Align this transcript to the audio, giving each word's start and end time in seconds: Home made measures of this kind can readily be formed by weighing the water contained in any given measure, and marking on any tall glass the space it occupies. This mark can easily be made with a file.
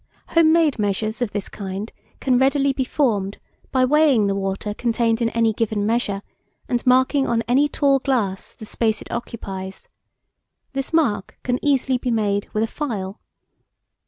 Home 0.29 0.51
made 0.51 0.79
measures 0.79 1.21
of 1.21 1.29
this 1.29 1.47
kind 1.47 1.91
can 2.19 2.39
readily 2.39 2.73
be 2.73 2.83
formed 2.83 3.37
by 3.71 3.85
weighing 3.85 4.25
the 4.25 4.33
water 4.33 4.73
contained 4.73 5.21
in 5.21 5.29
any 5.29 5.53
given 5.53 5.85
measure, 5.85 6.23
and 6.67 6.83
marking 6.87 7.27
on 7.27 7.43
any 7.43 7.69
tall 7.69 7.99
glass 7.99 8.51
the 8.51 8.65
space 8.65 9.03
it 9.03 9.11
occupies. 9.11 9.89
This 10.73 10.91
mark 10.91 11.37
can 11.43 11.63
easily 11.63 11.99
be 11.99 12.09
made 12.09 12.47
with 12.51 12.63
a 12.63 12.67
file. 12.67 13.19